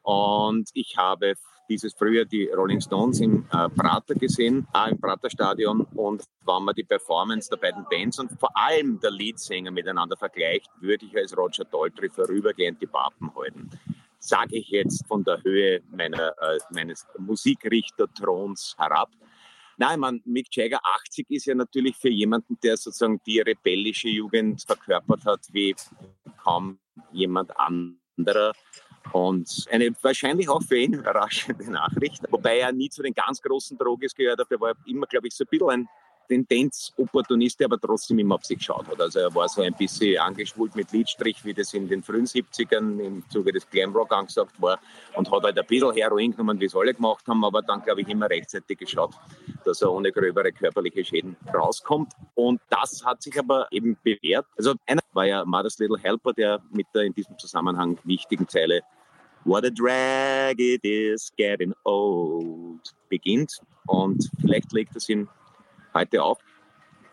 und 0.03 0.69
ich 0.73 0.97
habe 0.97 1.35
dieses 1.71 1.93
Frühjahr 1.93 2.25
die 2.25 2.47
Rolling 2.47 2.81
Stones 2.81 3.21
im 3.21 3.45
äh, 3.51 3.69
Prater 3.69 4.13
gesehen, 4.15 4.67
äh, 4.73 4.91
im 4.91 4.99
Praterstadion. 4.99 5.81
Und 5.95 6.23
wenn 6.45 6.63
man 6.63 6.75
die 6.75 6.83
Performance 6.83 7.49
der 7.49 7.57
beiden 7.57 7.85
Bands 7.89 8.19
und 8.19 8.29
vor 8.39 8.55
allem 8.57 8.99
der 8.99 9.11
Leadsänger 9.11 9.71
miteinander 9.71 10.17
vergleicht, 10.17 10.69
würde 10.81 11.05
ich 11.05 11.15
als 11.15 11.35
Roger 11.37 11.63
Daltrey 11.63 12.09
vorübergehend 12.09 12.81
die 12.81 12.87
Papen 12.87 13.33
halten. 13.35 13.69
Sage 14.19 14.57
ich 14.57 14.67
jetzt 14.67 15.07
von 15.07 15.23
der 15.23 15.41
Höhe 15.43 15.81
meiner, 15.89 16.33
äh, 16.41 16.59
meines 16.71 17.07
Musikrichterthrons 17.17 18.75
herab. 18.77 19.09
Nein, 19.77 19.99
man, 20.01 20.21
Mick 20.25 20.47
Jagger 20.51 20.81
80 20.83 21.29
ist 21.29 21.45
ja 21.45 21.55
natürlich 21.55 21.95
für 21.95 22.09
jemanden, 22.09 22.59
der 22.61 22.75
sozusagen 22.75 23.21
die 23.25 23.39
rebellische 23.39 24.09
Jugend 24.09 24.61
verkörpert 24.61 25.25
hat, 25.25 25.47
wie 25.53 25.73
kaum 26.43 26.79
jemand 27.13 27.51
anderer. 27.57 28.53
Und 29.13 29.65
eine 29.69 29.91
wahrscheinlich 30.01 30.49
auch 30.49 30.61
für 30.61 30.77
ihn 30.77 30.93
überraschende 31.01 31.69
Nachricht, 31.69 32.21
wobei 32.29 32.59
er 32.59 32.71
nie 32.71 32.89
zu 32.89 33.01
den 33.03 33.13
ganz 33.13 33.41
großen 33.41 33.77
Drogis 33.77 34.13
gehört 34.15 34.39
hat. 34.39 34.51
Er 34.51 34.59
war 34.59 34.73
immer, 34.85 35.07
glaube 35.07 35.27
ich, 35.27 35.35
so 35.35 35.43
ein 35.43 35.47
bisschen 35.49 35.69
ein 35.69 35.89
Tendenz-Opportunist, 36.31 37.59
der 37.59 37.65
aber 37.65 37.79
trotzdem 37.79 38.19
immer 38.19 38.35
auf 38.35 38.45
sich 38.45 38.59
geschaut 38.59 38.87
hat. 38.87 39.01
Also 39.01 39.19
er 39.19 39.35
war 39.35 39.49
so 39.49 39.61
ein 39.61 39.73
bisschen 39.73 40.17
angeschwult 40.17 40.75
mit 40.75 40.91
Lidstrich, 40.93 41.43
wie 41.43 41.53
das 41.53 41.73
in 41.73 41.89
den 41.89 42.01
frühen 42.01 42.25
70ern 42.25 42.99
im 42.99 43.23
Zuge 43.29 43.51
des 43.51 43.69
Glamrock 43.69 44.13
angesagt 44.13 44.61
war 44.61 44.79
und 45.15 45.29
hat 45.29 45.43
halt 45.43 45.59
ein 45.59 45.65
bisschen 45.65 45.93
Heroin 45.93 46.31
genommen, 46.31 46.59
wie 46.59 46.65
es 46.65 46.75
alle 46.75 46.93
gemacht 46.93 47.27
haben, 47.27 47.43
aber 47.43 47.61
dann, 47.61 47.81
glaube 47.81 48.01
ich, 48.01 48.07
immer 48.07 48.29
rechtzeitig 48.29 48.79
geschaut, 48.79 49.13
dass 49.65 49.81
er 49.81 49.91
ohne 49.91 50.11
gröbere 50.11 50.53
körperliche 50.53 51.03
Schäden 51.03 51.35
rauskommt. 51.53 52.13
Und 52.35 52.61
das 52.69 53.03
hat 53.03 53.21
sich 53.21 53.37
aber 53.37 53.67
eben 53.71 53.97
bewährt. 54.01 54.45
Also 54.57 54.75
einer 54.85 55.00
war 55.13 55.25
ja 55.25 55.45
Mother's 55.45 55.79
Little 55.79 55.97
Helper, 55.97 56.33
der 56.33 56.61
mit 56.71 56.87
der 56.93 57.03
in 57.03 57.13
diesem 57.13 57.37
Zusammenhang 57.37 57.97
wichtigen 58.03 58.47
Zeile 58.47 58.81
What 59.43 59.65
a 59.65 59.71
drag 59.71 60.59
it 60.59 60.83
is 60.83 61.31
getting 61.35 61.73
old 61.83 62.93
beginnt. 63.09 63.59
Und 63.87 64.29
vielleicht 64.39 64.71
legt 64.71 64.95
es 64.95 65.09
ihn 65.09 65.27
heute 65.95 66.23
auf. 66.23 66.37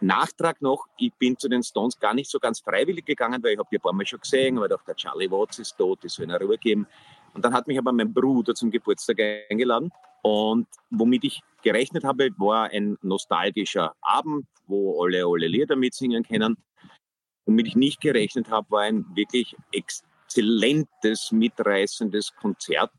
Nachtrag 0.00 0.60
noch, 0.60 0.84
ich 0.98 1.12
bin 1.14 1.36
zu 1.38 1.48
den 1.48 1.62
Stones 1.62 1.98
gar 1.98 2.14
nicht 2.14 2.30
so 2.30 2.38
ganz 2.38 2.60
freiwillig 2.60 3.04
gegangen, 3.06 3.42
weil 3.42 3.52
ich 3.52 3.58
habe 3.58 3.68
die 3.72 3.78
ein 3.78 3.80
paar 3.80 3.92
Mal 3.92 4.06
schon 4.06 4.20
gesehen, 4.20 4.60
weil 4.60 4.72
auch 4.72 4.82
der 4.84 4.94
Charlie 4.94 5.30
Watts 5.30 5.58
ist 5.58 5.76
tot, 5.76 6.02
die 6.04 6.08
soll 6.08 6.26
in 6.26 6.30
Ruhe 6.32 6.58
geben. 6.58 6.86
Und 7.32 7.44
dann 7.44 7.52
hat 7.52 7.66
mich 7.66 7.78
aber 7.78 7.92
mein 7.92 8.12
Bruder 8.12 8.54
zum 8.54 8.70
Geburtstag 8.70 9.18
eingeladen. 9.50 9.90
Und 10.22 10.66
womit 10.90 11.24
ich 11.24 11.40
gerechnet 11.62 12.04
habe, 12.04 12.30
war 12.36 12.70
ein 12.70 12.98
nostalgischer 13.02 13.94
Abend, 14.02 14.46
wo 14.66 15.02
alle 15.02 15.24
alle 15.24 15.48
Lieder 15.48 15.76
mitsingen 15.76 16.22
können. 16.24 16.56
Womit 17.48 17.66
ich 17.66 17.76
nicht 17.76 18.02
gerechnet 18.02 18.50
habe, 18.50 18.70
war 18.70 18.82
ein 18.82 19.06
wirklich 19.14 19.56
extrem 19.72 20.07
exzellentes, 20.28 21.32
mitreißendes 21.32 22.34
Konzert. 22.36 22.90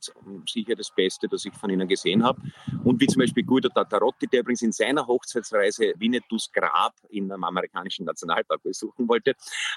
Sicher 0.47 0.75
das 0.75 0.91
Beste, 0.95 1.27
das 1.27 1.45
ich 1.45 1.53
von 1.53 1.69
ihnen 1.69 1.87
gesehen 1.87 2.23
habe. 2.23 2.41
Und 2.83 2.99
wie 2.99 3.07
zum 3.07 3.19
Beispiel 3.21 3.43
Guido 3.43 3.69
Tatarotti, 3.69 4.27
der 4.27 4.41
übrigens 4.41 4.63
in 4.63 4.71
seiner 4.71 5.05
Hochzeitsreise 5.05 5.93
Winnetous 5.97 6.51
Grab 6.51 6.93
in 7.09 7.31
einem 7.31 7.43
amerikanischen 7.43 8.05
Nationalpark 8.05 8.63
besuchen 8.63 9.07
wollte, 9.07 9.31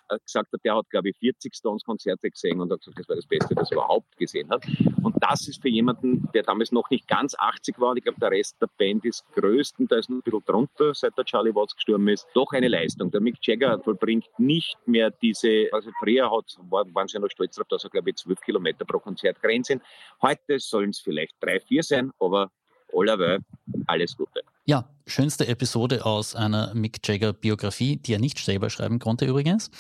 äh, 0.09 0.19
gesagt 0.25 0.53
hat, 0.53 0.61
der 0.65 0.77
hat, 0.77 0.89
glaube 0.89 1.11
ich, 1.11 1.17
40 1.19 1.55
Stones-Konzerte 1.55 2.31
gesehen 2.31 2.61
und 2.61 2.73
hat 2.73 2.81
gesagt, 2.81 2.99
das 2.99 3.09
war 3.09 3.17
das 3.17 3.27
Beste, 3.27 3.55
das 3.55 3.71
er 3.71 3.77
überhaupt 3.77 4.17
gesehen 4.17 4.49
hat. 4.51 4.65
Und 5.03 5.15
das 5.21 5.47
ist 5.47 5.61
für 5.61 5.69
jemanden, 5.69 6.29
der 6.33 6.43
damals 6.43 6.73
noch 6.73 6.89
nicht 6.91 7.07
ganz 7.07 7.35
80 7.39 7.79
war, 7.79 7.91
und 7.91 7.99
ich 7.99 8.05
glaube, 8.05 8.21
der 8.21 8.31
Rest 8.31 8.57
der 8.63 8.69
Band 8.79 9.05
ist 9.05 9.25
größten, 9.35 9.89
da 9.89 9.97
ist 9.97 10.09
ein 10.09 10.23
bisschen 10.23 10.45
drunter, 10.47 10.95
seit 10.95 11.17
der 11.19 11.25
Charlie 11.25 11.55
Watts 11.55 11.75
gestorben 11.75 12.09
ist, 12.09 12.27
doch 12.35 12.53
eine 12.53 12.69
Leistung. 12.69 13.11
Der 13.11 13.21
Mick 13.21 13.37
Jagger 13.43 13.79
vollbringt 13.81 14.29
nicht 14.39 14.77
mehr 14.87 15.11
diese, 15.11 15.69
also 15.73 15.91
früher 15.99 16.31
hat, 16.31 16.57
waren 16.71 17.09
sie 17.09 17.15
ja 17.15 17.21
noch 17.21 17.29
darauf, 17.51 17.69
dass 17.69 17.85
er, 17.85 17.91
glaube 17.91 18.11
ich, 18.11 18.17
12 18.17 18.41
Kilometer 18.41 18.85
pro 18.85 18.99
Konzert 18.99 19.41
gerannt 19.41 19.67
sind. 19.67 19.83
Heute 20.21 20.59
sollen 20.59 20.91
es 20.91 21.01
vielleicht 21.01 21.35
drei, 21.41 21.61
vier 21.61 21.83
sein, 21.83 22.11
aber 22.19 22.51
allerweil 22.93 23.41
alles 23.87 24.17
Gute. 24.17 24.43
Ja, 24.65 24.89
schönste 25.07 25.47
Episode 25.47 26.05
aus 26.07 26.35
einer 26.35 26.75
Mick 26.75 27.07
Jagger 27.07 27.33
Biografie, 27.33 27.97
die 27.97 28.15
er 28.15 28.19
nicht 28.19 28.39
selber 28.39 28.71
schreiben 28.71 28.99
konnte 28.99 29.25
übrigens. 29.25 29.71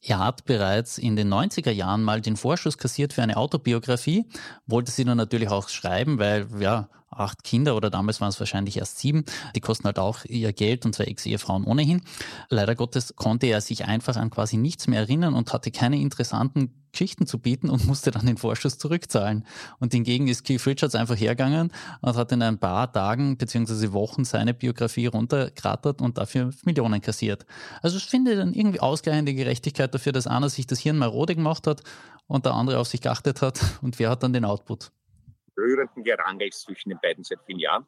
Er 0.00 0.18
hat 0.18 0.44
bereits 0.44 0.98
in 0.98 1.16
den 1.16 1.32
90er 1.32 1.70
Jahren 1.70 2.02
mal 2.02 2.20
den 2.20 2.36
Vorschuss 2.36 2.78
kassiert 2.78 3.12
für 3.12 3.22
eine 3.22 3.36
Autobiografie, 3.36 4.26
wollte 4.66 4.90
sie 4.90 5.04
dann 5.04 5.16
natürlich 5.16 5.48
auch 5.48 5.68
schreiben, 5.68 6.18
weil 6.18 6.46
ja, 6.60 6.88
acht 7.10 7.44
Kinder 7.44 7.76
oder 7.76 7.90
damals 7.90 8.20
waren 8.20 8.28
es 8.28 8.40
wahrscheinlich 8.40 8.76
erst 8.76 8.98
sieben. 8.98 9.24
Die 9.54 9.60
kosten 9.60 9.84
halt 9.84 9.98
auch 9.98 10.24
ihr 10.24 10.52
Geld 10.52 10.84
und 10.84 10.94
zwei 10.94 11.04
Ex-Ehefrauen 11.04 11.64
ohnehin. 11.64 12.02
Leider 12.48 12.74
Gottes 12.74 13.16
konnte 13.16 13.46
er 13.46 13.60
sich 13.60 13.84
einfach 13.84 14.16
an 14.16 14.30
quasi 14.30 14.56
nichts 14.56 14.86
mehr 14.86 15.00
erinnern 15.00 15.34
und 15.34 15.52
hatte 15.52 15.70
keine 15.70 15.98
interessanten 15.98 16.74
Geschichten 16.92 17.26
zu 17.26 17.38
bieten 17.38 17.70
und 17.70 17.86
musste 17.86 18.10
dann 18.10 18.26
den 18.26 18.36
Vorschuss 18.36 18.78
zurückzahlen. 18.78 19.44
Und 19.78 19.92
hingegen 19.92 20.28
ist 20.28 20.44
Keith 20.44 20.64
Richards 20.66 20.94
einfach 20.94 21.16
hergegangen 21.16 21.72
und 22.00 22.16
hat 22.16 22.32
in 22.32 22.42
ein 22.42 22.58
paar 22.58 22.92
Tagen 22.92 23.36
bzw. 23.36 23.92
Wochen 23.92 24.24
seine 24.24 24.54
Biografie 24.54 24.67
runtergerattert 24.70 26.00
und 26.00 26.18
dafür 26.18 26.50
Millionen 26.64 27.00
kassiert. 27.00 27.46
Also 27.82 27.96
ich 27.96 28.06
finde 28.06 28.36
dann 28.36 28.52
irgendwie 28.54 28.80
ausgleichende 28.80 29.34
Gerechtigkeit 29.34 29.94
dafür, 29.94 30.12
dass 30.12 30.26
einer 30.26 30.48
sich 30.48 30.66
das 30.66 30.80
Hirn 30.80 30.98
marode 30.98 31.34
gemacht 31.34 31.66
hat 31.66 31.82
und 32.26 32.44
der 32.46 32.54
andere 32.54 32.78
auf 32.78 32.88
sich 32.88 33.00
geachtet 33.00 33.42
hat 33.42 33.60
und 33.82 33.98
wer 33.98 34.10
hat 34.10 34.22
dann 34.22 34.32
den 34.32 34.44
Output 34.44 34.90
rührenden 35.58 36.04
Gerangels 36.04 36.60
zwischen 36.60 36.90
den 36.90 36.98
beiden 37.00 37.24
seit 37.24 37.40
vielen 37.46 37.58
Jahren. 37.58 37.86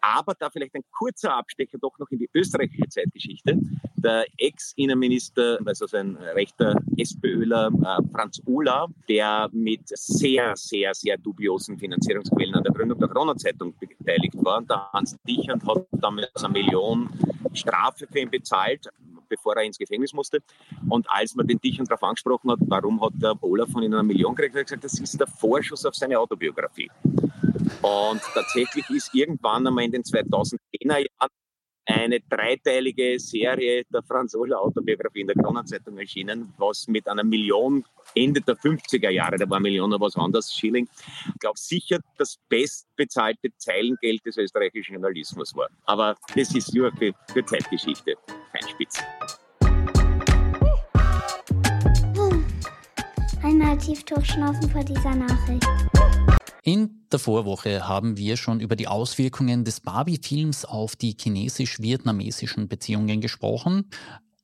Aber 0.00 0.34
da 0.38 0.50
vielleicht 0.50 0.74
ein 0.74 0.84
kurzer 0.90 1.34
Abstecher 1.34 1.78
doch 1.78 1.98
noch 1.98 2.10
in 2.10 2.18
die 2.18 2.30
österreichische 2.34 2.88
Zeitgeschichte. 2.88 3.58
Der 3.96 4.26
Ex-Innenminister, 4.38 5.58
also 5.64 5.86
ein 5.96 6.16
rechter 6.16 6.76
SPÖler, 6.96 7.68
äh, 7.68 8.08
Franz 8.12 8.40
Uhler, 8.46 8.88
der 9.08 9.48
mit 9.52 9.88
sehr, 9.88 10.54
sehr, 10.56 10.94
sehr 10.94 11.18
dubiosen 11.18 11.78
Finanzierungsquellen 11.78 12.54
an 12.54 12.62
der 12.62 12.72
Gründung 12.72 12.98
der 12.98 13.08
Kronenzeitung 13.08 13.74
beteiligt 13.78 14.36
war. 14.44 14.62
Der 14.62 14.90
Hans 14.92 15.16
Dichand 15.26 15.66
hat 15.66 15.86
damals 15.92 16.30
eine 16.36 16.52
Million 16.52 17.08
Strafe 17.52 18.06
für 18.06 18.20
ihn 18.20 18.30
bezahlt 18.30 18.88
bevor 19.28 19.56
er 19.56 19.64
ins 19.64 19.78
Gefängnis 19.78 20.12
musste. 20.12 20.40
Und 20.88 21.08
als 21.10 21.34
man 21.34 21.46
den 21.46 21.58
Dichern 21.58 21.86
darauf 21.86 22.02
angesprochen 22.02 22.50
hat, 22.50 22.58
warum 22.62 23.00
hat 23.02 23.12
der 23.16 23.34
Olaf 23.42 23.70
von 23.70 23.82
ihnen 23.82 23.94
eine 23.94 24.02
Million 24.02 24.34
gekriegt, 24.34 24.54
hat 24.54 24.60
er 24.60 24.64
gesagt, 24.64 24.84
das 24.84 24.98
ist 24.98 25.18
der 25.18 25.26
Vorschuss 25.26 25.84
auf 25.84 25.94
seine 25.94 26.18
Autobiografie. 26.18 26.90
Und 27.82 28.20
tatsächlich 28.34 28.88
ist 28.90 29.14
irgendwann 29.14 29.66
einmal 29.66 29.84
in 29.84 29.92
den 29.92 30.02
2010er 30.02 30.98
Jahren 30.98 31.30
eine 31.86 32.20
dreiteilige 32.20 33.18
Serie 33.18 33.84
der 33.92 34.02
Franz 34.02 34.34
Oller 34.34 34.60
Autobiografie 34.60 35.20
in 35.20 35.28
der 35.28 35.36
Kronenzeitung 35.36 35.96
erschienen, 35.98 36.52
was 36.58 36.88
mit 36.88 37.08
einer 37.08 37.22
Million 37.22 37.84
Ende 38.14 38.40
der 38.40 38.56
50er 38.56 39.10
Jahre, 39.10 39.36
da 39.36 39.48
war 39.48 39.60
Million 39.60 39.90
noch 39.90 40.00
was 40.00 40.16
anderes, 40.16 40.52
Schilling, 40.52 40.88
ich 41.28 41.40
glaube 41.40 41.58
sicher 41.58 42.00
das 42.18 42.38
bestbezahlte 42.48 43.50
Zeilengeld 43.56 44.24
des 44.26 44.36
österreichischen 44.36 44.94
Journalismus 44.94 45.54
war. 45.54 45.68
Aber 45.84 46.16
das 46.34 46.54
ist 46.54 46.74
nur 46.74 46.90
für, 46.92 47.12
für 47.32 47.44
Zeitgeschichte, 47.44 48.14
kein 48.52 48.68
Spitz. 48.68 48.98
Einmal 53.42 53.78
tief 53.78 54.02
durchschnaufen 54.04 54.68
vor 54.70 54.82
dieser 54.82 55.14
Nachricht. 55.14 56.25
In 56.66 57.06
der 57.12 57.20
Vorwoche 57.20 57.86
haben 57.86 58.16
wir 58.16 58.36
schon 58.36 58.58
über 58.58 58.74
die 58.74 58.88
Auswirkungen 58.88 59.64
des 59.64 59.78
Barbie-Films 59.78 60.64
auf 60.64 60.96
die 60.96 61.16
chinesisch-vietnamesischen 61.16 62.66
Beziehungen 62.66 63.20
gesprochen. 63.20 63.88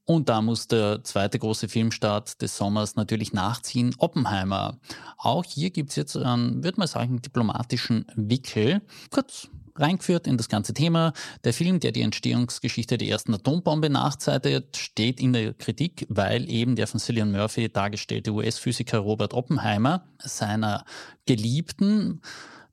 Und 0.04 0.28
da 0.28 0.40
muss 0.40 0.68
der 0.68 1.02
zweite 1.02 1.40
große 1.40 1.68
Filmstart 1.68 2.40
des 2.40 2.56
Sommers 2.56 2.94
natürlich 2.94 3.32
nachziehen, 3.32 3.96
Oppenheimer. 3.98 4.78
Auch 5.18 5.44
hier 5.44 5.70
gibt 5.70 5.90
es 5.90 5.96
jetzt 5.96 6.16
einen, 6.16 6.62
würde 6.62 6.78
man 6.78 6.86
sagen, 6.86 7.20
diplomatischen 7.20 8.06
Wickel. 8.14 8.82
Kurz 9.10 9.48
reingeführt 9.76 10.26
in 10.26 10.36
das 10.36 10.48
ganze 10.48 10.74
Thema. 10.74 11.12
Der 11.44 11.52
Film, 11.52 11.80
der 11.80 11.92
die 11.92 12.02
Entstehungsgeschichte 12.02 12.98
der 12.98 13.08
ersten 13.08 13.34
Atombombe 13.34 13.90
nachzeitigt, 13.90 14.76
steht 14.76 15.20
in 15.20 15.32
der 15.32 15.54
Kritik, 15.54 16.06
weil 16.08 16.48
eben 16.50 16.76
der 16.76 16.86
von 16.86 17.00
Cillian 17.00 17.32
Murphy 17.32 17.68
dargestellte 17.68 18.32
US-Physiker 18.32 18.98
Robert 18.98 19.34
Oppenheimer 19.34 20.04
seiner 20.18 20.84
Geliebten, 21.26 22.20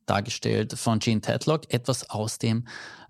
dargestellt 0.05 0.73
von 0.73 0.99
Gene 0.99 1.21
Tedlock, 1.21 1.71
etwas 1.73 2.09
aus 2.09 2.39
dem 2.39 2.65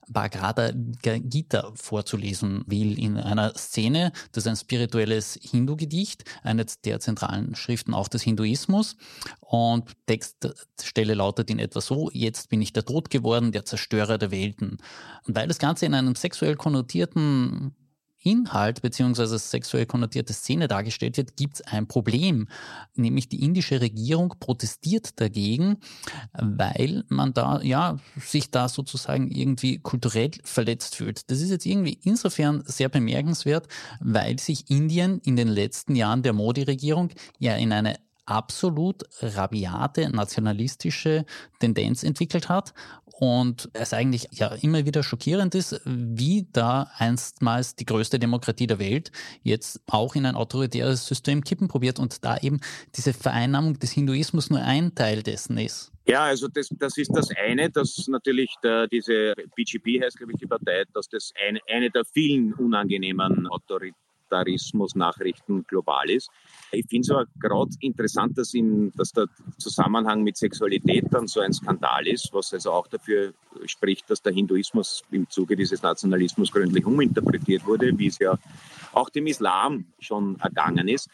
Bhagavad 0.09 0.75
Gita 1.01 1.71
vorzulesen 1.75 2.63
will 2.67 2.97
in 2.99 3.17
einer 3.17 3.53
Szene. 3.55 4.11
Das 4.31 4.43
ist 4.43 4.47
ein 4.47 4.55
spirituelles 4.55 5.39
Hindu-Gedicht, 5.41 6.23
eine 6.43 6.65
der 6.83 6.99
zentralen 6.99 7.55
Schriften 7.55 7.93
auch 7.93 8.07
des 8.07 8.23
Hinduismus. 8.23 8.97
Und 9.39 9.91
Textstelle 10.07 11.13
lautet 11.13 11.49
in 11.49 11.59
etwa 11.59 11.81
so, 11.81 12.09
jetzt 12.13 12.49
bin 12.49 12.61
ich 12.61 12.73
der 12.73 12.85
Tod 12.85 13.09
geworden, 13.09 13.51
der 13.51 13.65
Zerstörer 13.65 14.17
der 14.17 14.31
Welten. 14.31 14.77
Und 15.27 15.35
weil 15.35 15.47
das 15.47 15.59
Ganze 15.59 15.85
in 15.85 15.93
einem 15.93 16.15
sexuell 16.15 16.55
konnotierten 16.55 17.75
Inhalt 18.21 18.81
bzw. 18.81 19.37
sexuell 19.37 19.85
konnotierte 19.85 20.33
Szene 20.33 20.67
dargestellt 20.67 21.17
wird, 21.17 21.37
gibt 21.37 21.55
es 21.55 21.61
ein 21.61 21.87
Problem. 21.87 22.47
Nämlich 22.95 23.29
die 23.29 23.43
indische 23.43 23.81
Regierung 23.81 24.35
protestiert 24.39 25.19
dagegen, 25.19 25.77
weil 26.33 27.03
man 27.07 27.33
da 27.33 27.61
ja 27.61 27.97
sich 28.19 28.51
da 28.51 28.67
sozusagen 28.67 29.31
irgendwie 29.31 29.79
kulturell 29.79 30.31
verletzt 30.43 30.95
fühlt. 30.95 31.29
Das 31.31 31.41
ist 31.41 31.49
jetzt 31.49 31.65
irgendwie 31.65 31.99
insofern 32.03 32.63
sehr 32.65 32.89
bemerkenswert, 32.89 33.67
weil 33.99 34.39
sich 34.39 34.69
Indien 34.69 35.19
in 35.19 35.35
den 35.35 35.47
letzten 35.47 35.95
Jahren 35.95 36.23
der 36.23 36.33
Modi-Regierung 36.33 37.09
ja 37.39 37.55
in 37.55 37.71
eine 37.71 37.95
absolut 38.29 39.03
rabiate 39.21 40.09
nationalistische 40.09 41.25
Tendenz 41.59 42.03
entwickelt 42.03 42.49
hat 42.49 42.73
und 43.19 43.69
es 43.73 43.93
eigentlich 43.93 44.27
ja 44.31 44.47
immer 44.61 44.85
wieder 44.85 45.03
schockierend 45.03 45.53
ist, 45.53 45.81
wie 45.85 46.47
da 46.53 46.89
einstmals 46.97 47.75
die 47.75 47.85
größte 47.85 48.17
Demokratie 48.17 48.65
der 48.65 48.79
Welt 48.79 49.11
jetzt 49.43 49.81
auch 49.87 50.15
in 50.15 50.25
ein 50.25 50.35
autoritäres 50.35 51.05
System 51.05 51.43
kippen 51.43 51.67
probiert 51.67 51.99
und 51.99 52.23
da 52.23 52.37
eben 52.37 52.61
diese 52.95 53.11
Vereinnahmung 53.13 53.77
des 53.77 53.91
Hinduismus 53.91 54.49
nur 54.49 54.61
ein 54.61 54.95
Teil 54.95 55.21
dessen 55.21 55.57
ist. 55.57 55.91
Ja, 56.07 56.23
also 56.23 56.47
das, 56.47 56.69
das 56.79 56.97
ist 56.97 57.11
das 57.13 57.29
eine, 57.35 57.69
dass 57.69 58.07
natürlich 58.07 58.55
der, 58.63 58.87
diese 58.87 59.33
BGP 59.55 60.01
heißt, 60.01 60.17
glaube 60.17 60.31
ich, 60.31 60.39
die 60.39 60.47
Partei, 60.47 60.85
dass 60.93 61.09
das 61.09 61.33
eine, 61.47 61.59
eine 61.67 61.91
der 61.91 62.05
vielen 62.05 62.53
unangenehmen 62.53 63.47
Autoritäten 64.29 64.39
Autoritarismus-Nachrichten 64.39 65.65
global 65.67 66.09
ist. 66.09 66.29
Ich 66.71 66.85
finde 66.87 67.05
es 67.05 67.11
aber 67.11 67.25
gerade 67.39 67.71
interessant, 67.81 68.37
dass, 68.37 68.53
in, 68.53 68.91
dass 68.95 69.11
der 69.11 69.27
Zusammenhang 69.57 70.23
mit 70.23 70.37
Sexualität 70.37 71.05
dann 71.11 71.27
so 71.27 71.39
ein 71.39 71.53
Skandal 71.53 72.07
ist, 72.07 72.29
was 72.33 72.53
also 72.53 72.71
auch 72.71 72.87
dafür 72.87 73.33
spricht, 73.65 74.09
dass 74.09 74.21
der 74.21 74.33
Hinduismus 74.33 75.03
im 75.11 75.29
Zuge 75.29 75.55
dieses 75.55 75.81
Nationalismus 75.81 76.51
gründlich 76.51 76.85
uminterpretiert 76.85 77.65
wurde, 77.65 77.97
wie 77.97 78.07
es 78.07 78.19
ja 78.19 78.37
auch 78.93 79.09
dem 79.09 79.27
Islam 79.27 79.85
schon 79.99 80.39
ergangen 80.39 80.87
ist 80.87 81.09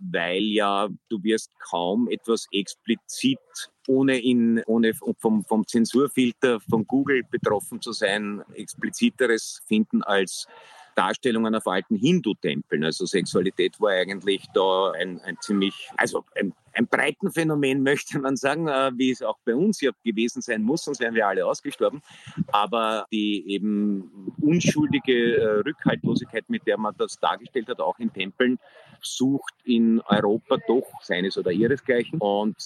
weil 0.00 0.42
ja 0.42 0.88
du 1.08 1.22
wirst 1.22 1.50
kaum 1.60 2.08
etwas 2.10 2.46
explizit, 2.52 3.38
ohne, 3.86 4.18
in, 4.18 4.60
ohne 4.66 4.92
vom, 4.92 5.44
vom 5.44 5.66
Zensurfilter 5.66 6.60
von 6.60 6.84
Google 6.84 7.22
betroffen 7.30 7.80
zu 7.80 7.92
sein, 7.92 8.42
expliziteres 8.54 9.62
finden 9.66 10.02
als 10.02 10.46
Darstellungen 10.94 11.54
auf 11.54 11.66
alten 11.66 11.96
Hindu-Tempeln. 11.96 12.84
Also 12.84 13.06
Sexualität 13.06 13.80
war 13.80 13.90
eigentlich 13.90 14.46
da 14.54 14.92
ein, 14.92 15.20
ein 15.20 15.36
ziemlich, 15.40 15.90
also 15.96 16.24
ein, 16.34 16.52
ein 16.72 16.86
breiten 16.86 17.30
Phänomen, 17.30 17.82
möchte 17.82 18.18
man 18.18 18.36
sagen, 18.36 18.68
äh, 18.68 18.92
wie 18.96 19.10
es 19.10 19.22
auch 19.22 19.38
bei 19.44 19.54
uns 19.54 19.80
ja 19.80 19.90
gewesen 20.04 20.42
sein 20.42 20.62
muss, 20.62 20.84
sonst 20.84 21.00
wären 21.00 21.14
wir 21.14 21.26
alle 21.26 21.46
ausgestorben. 21.46 22.02
Aber 22.48 23.06
die 23.12 23.44
eben 23.48 24.32
unschuldige 24.40 25.36
äh, 25.36 25.46
Rückhaltlosigkeit, 25.60 26.48
mit 26.48 26.66
der 26.66 26.78
man 26.78 26.94
das 26.98 27.16
dargestellt 27.16 27.68
hat, 27.68 27.80
auch 27.80 27.98
in 27.98 28.12
Tempeln, 28.12 28.58
sucht 29.00 29.54
in 29.64 30.00
Europa 30.00 30.58
doch 30.66 30.86
seines 31.02 31.36
oder 31.36 31.52
ihresgleichen. 31.52 32.18
Und 32.18 32.56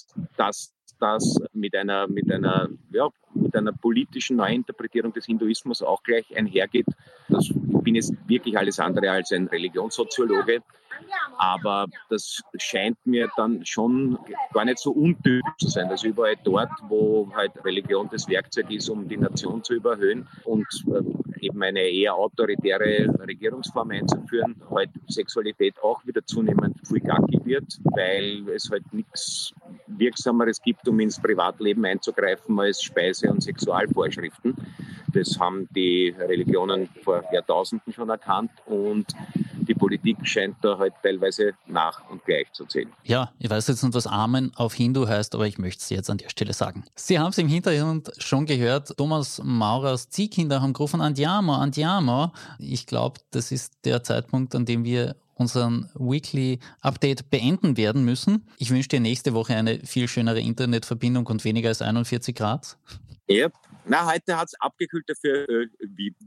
dass 0.99 1.19
das 1.33 1.41
mit 1.53 1.75
einer, 1.75 2.07
mit 2.07 2.31
einer, 2.31 2.69
ja, 2.91 3.09
mit 3.33 3.55
einer 3.55 3.73
politischen 3.73 4.37
Neuinterpretierung 4.37 5.13
des 5.13 5.25
Hinduismus 5.25 5.81
auch 5.81 6.03
gleich 6.03 6.35
einhergeht. 6.35 6.87
Das, 7.27 7.49
ich 7.49 7.83
bin 7.83 7.95
jetzt 7.95 8.13
wirklich 8.27 8.57
alles 8.57 8.79
andere 8.79 9.11
als 9.11 9.31
ein 9.31 9.47
Religionssoziologe, 9.47 10.61
aber 11.37 11.87
das 12.09 12.41
scheint 12.57 12.97
mir 13.05 13.29
dann 13.37 13.65
schon 13.65 14.17
gar 14.53 14.65
nicht 14.65 14.79
so 14.79 14.91
untypisch 14.91 15.41
zu 15.57 15.69
sein. 15.69 15.89
Also 15.89 16.07
überall 16.07 16.35
dort, 16.43 16.71
wo 16.87 17.31
halt 17.33 17.51
Religion 17.63 18.09
das 18.11 18.27
Werkzeug 18.27 18.69
ist, 18.71 18.89
um 18.89 19.07
die 19.07 19.17
Nation 19.17 19.63
zu 19.63 19.75
überhöhen 19.75 20.27
und 20.43 20.67
äh, 20.87 21.45
eben 21.45 21.63
eine 21.63 21.81
eher 21.81 22.15
autoritäre 22.15 23.07
Regierungsform 23.25 23.91
einzuführen, 23.91 24.61
halt 24.69 24.89
Sexualität 25.07 25.75
auch 25.81 26.05
wieder 26.05 26.25
zunehmend 26.25 26.75
fulgaki 26.85 27.39
wird, 27.45 27.79
weil 27.83 28.49
es 28.49 28.69
halt 28.69 28.91
nichts 28.93 29.53
Wirksameres 29.97 30.61
gibt, 30.61 30.87
um 30.87 30.99
ins 30.99 31.19
Privatleben 31.19 31.85
einzugreifen 31.85 32.59
als 32.59 32.81
Speise- 32.81 33.29
und 33.29 33.41
Sexualvorschriften. 33.41 34.55
Das 35.13 35.39
haben 35.39 35.67
die 35.75 36.15
Religionen 36.17 36.87
vor 37.03 37.23
Jahrtausenden 37.33 37.91
schon 37.93 38.09
erkannt 38.09 38.51
und 38.65 39.07
die 39.67 39.73
Politik 39.73 40.17
scheint 40.23 40.55
da 40.61 40.77
halt 40.77 40.93
teilweise 41.03 41.53
nach 41.67 42.09
und 42.09 42.23
gleich 42.25 42.51
zu 42.53 42.65
zählen. 42.65 42.91
Ja, 43.03 43.31
ich 43.39 43.49
weiß 43.49 43.67
jetzt 43.67 43.83
nicht, 43.83 43.93
was 43.93 44.07
Amen 44.07 44.51
auf 44.55 44.73
Hindu 44.73 45.07
heißt, 45.07 45.35
aber 45.35 45.47
ich 45.47 45.57
möchte 45.57 45.81
es 45.81 45.89
jetzt 45.89 46.09
an 46.09 46.17
der 46.17 46.29
Stelle 46.29 46.53
sagen. 46.53 46.85
Sie 46.95 47.19
haben 47.19 47.29
es 47.29 47.37
im 47.37 47.47
Hintergrund 47.47 48.11
schon 48.17 48.45
gehört, 48.45 48.95
Thomas 48.97 49.41
Maurers 49.43 50.09
Ziehkinder 50.09 50.61
haben 50.61 50.73
gerufen, 50.73 51.01
Andiamo, 51.01 51.53
Andiamo. 51.53 52.31
Ich 52.57 52.87
glaube, 52.87 53.19
das 53.31 53.51
ist 53.51 53.85
der 53.85 54.03
Zeitpunkt, 54.03 54.55
an 54.55 54.65
dem 54.65 54.83
wir 54.83 55.15
unseren 55.39 55.89
Weekly 55.95 56.59
Update 56.81 57.29
beenden 57.29 57.77
werden 57.77 58.03
müssen. 58.03 58.45
Ich 58.57 58.69
wünsche 58.69 58.89
dir 58.89 58.99
nächste 58.99 59.33
Woche 59.33 59.55
eine 59.55 59.79
viel 59.79 60.07
schönere 60.07 60.39
Internetverbindung 60.39 61.25
und 61.27 61.43
weniger 61.45 61.69
als 61.69 61.81
41 61.81 62.35
Grad. 62.35 62.77
Ja, 63.27 63.49
na, 63.85 64.11
heute 64.11 64.37
hat 64.37 64.47
es 64.47 64.59
abgekühlt, 64.59 65.07
dafür 65.07 65.47
äh, 65.47 65.67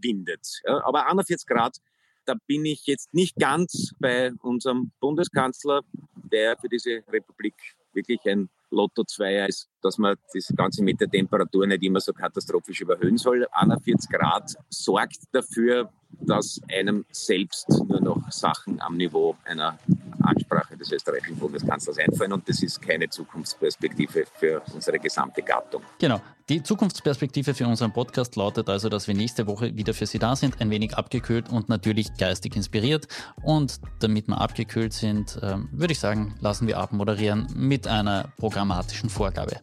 windet. 0.00 0.60
Ja, 0.64 0.84
aber 0.84 1.06
41 1.06 1.46
Grad, 1.46 1.76
da 2.24 2.34
bin 2.46 2.64
ich 2.64 2.86
jetzt 2.86 3.12
nicht 3.12 3.36
ganz 3.36 3.94
bei 3.98 4.32
unserem 4.40 4.92
Bundeskanzler, 5.00 5.82
der 6.14 6.56
für 6.56 6.68
diese 6.68 7.02
Republik 7.08 7.54
wirklich 7.92 8.20
ein 8.26 8.48
Lotto 8.70 9.04
2 9.04 9.46
ist, 9.46 9.68
dass 9.82 9.98
man 9.98 10.16
das 10.32 10.52
Ganze 10.56 10.82
mit 10.82 11.00
der 11.00 11.10
Temperatur 11.10 11.66
nicht 11.66 11.82
immer 11.82 12.00
so 12.00 12.12
katastrophisch 12.12 12.80
überhöhen 12.80 13.18
soll. 13.18 13.46
41 13.52 14.10
Grad 14.10 14.54
sorgt 14.70 15.18
dafür, 15.32 15.92
dass 16.20 16.60
einem 16.70 17.04
selbst 17.10 17.68
nur 17.68 18.00
noch 18.00 18.30
Sachen 18.30 18.80
am 18.80 18.96
Niveau 18.96 19.36
einer 19.44 19.78
Ansprache 20.22 20.76
des 20.76 20.92
österreichischen 20.92 21.36
Bundeskanzlers 21.36 21.98
einfallen 21.98 22.32
und 22.32 22.48
das 22.48 22.62
ist 22.62 22.80
keine 22.80 23.08
Zukunftsperspektive 23.08 24.24
für 24.34 24.62
unsere 24.72 24.98
gesamte 24.98 25.42
Gattung. 25.42 25.82
Genau. 25.98 26.20
Die 26.48 26.62
Zukunftsperspektive 26.62 27.54
für 27.54 27.66
unseren 27.66 27.92
Podcast 27.92 28.36
lautet 28.36 28.68
also, 28.68 28.88
dass 28.88 29.08
wir 29.08 29.14
nächste 29.14 29.46
Woche 29.46 29.76
wieder 29.76 29.94
für 29.94 30.06
Sie 30.06 30.18
da 30.18 30.36
sind, 30.36 30.60
ein 30.60 30.70
wenig 30.70 30.96
abgekühlt 30.96 31.50
und 31.50 31.68
natürlich 31.68 32.14
geistig 32.14 32.56
inspiriert. 32.56 33.06
Und 33.42 33.80
damit 34.00 34.28
wir 34.28 34.40
abgekühlt 34.40 34.92
sind, 34.92 35.38
ähm, 35.42 35.68
würde 35.72 35.92
ich 35.92 36.00
sagen, 36.00 36.34
lassen 36.40 36.66
wir 36.66 36.78
abmoderieren 36.78 37.46
mit 37.54 37.86
einer 37.86 38.32
programmatischen 38.38 39.08
Vorgabe. 39.08 39.60